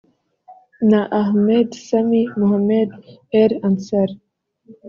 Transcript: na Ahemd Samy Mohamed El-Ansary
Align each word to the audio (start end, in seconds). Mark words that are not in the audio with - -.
na 0.89 1.01
Ahemd 1.21 1.69
Samy 1.87 2.21
Mohamed 2.39 2.89
El-Ansary 3.41 4.15